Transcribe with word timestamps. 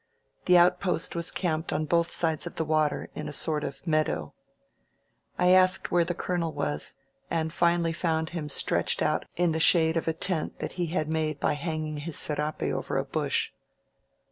The 0.45 0.57
outpost 0.57 1.15
was 1.15 1.29
camped 1.29 1.71
on 1.71 1.85
both 1.85 2.11
sides 2.11 2.47
of 2.47 2.55
the 2.55 2.65
water, 2.65 3.11
in 3.13 3.27
a 3.27 3.31
sort 3.31 3.63
of 3.63 3.85
meadow. 3.85 4.33
I 5.37 5.49
asked 5.49 5.91
where 5.91 6.03
the 6.03 6.15
colonel 6.15 6.51
was, 6.51 6.95
and 7.29 7.53
finally 7.53 7.93
found 7.93 8.31
him 8.31 8.49
stretched 8.49 9.03
out 9.03 9.25
in 9.35 9.51
the 9.51 9.59
shade 9.59 9.97
of 9.97 10.07
a 10.07 10.13
tent 10.13 10.57
that 10.57 10.71
he 10.71 10.87
had 10.87 11.07
made 11.07 11.39
by 11.39 11.53
hanging 11.53 11.97
his 11.97 12.17
serape 12.17 12.63
over 12.63 12.97
a 12.97 13.05
bush. 13.05 13.51